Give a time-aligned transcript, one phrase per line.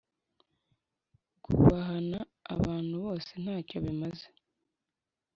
[1.43, 2.19] gubahana
[2.55, 4.27] abantu bose ntacyo bimaze